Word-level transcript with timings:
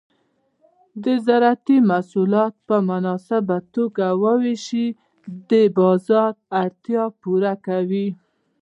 د 1.03 1.05
زراعتي 1.25 1.77
محصولات 1.89 2.53
په 2.67 2.75
مناسبه 2.89 3.57
توګه 3.75 4.05
ویشل 4.43 4.87
د 5.51 5.51
بازار 5.77 6.29
اړتیا 6.61 7.03
پوره 7.21 7.53
کوي. 7.67 8.07